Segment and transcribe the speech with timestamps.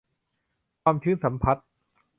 [0.83, 1.65] ความชื้นสัมพัทธ์